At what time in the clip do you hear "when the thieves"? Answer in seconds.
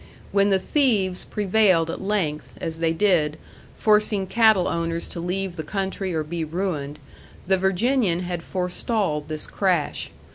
0.31-1.25